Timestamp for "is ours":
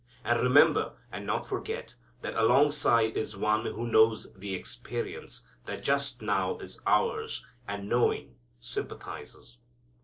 6.57-7.45